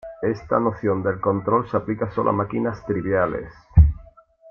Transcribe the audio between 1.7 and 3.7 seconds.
aplica solo a máquinas triviales.